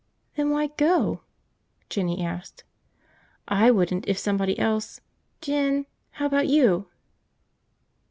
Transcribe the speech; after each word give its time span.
"Then 0.35 0.49
why 0.49 0.65
go?" 0.77 1.21
Jinny 1.87 2.23
asked. 2.25 2.63
"I 3.47 3.69
wouldn't 3.69 4.07
if 4.07 4.17
somebody 4.17 4.57
else... 4.57 4.99
Jin! 5.41 5.85
How 6.13 6.25
about 6.25 6.47
you?" 6.47 6.87